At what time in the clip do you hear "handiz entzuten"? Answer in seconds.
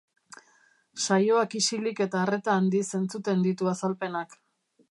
2.61-3.45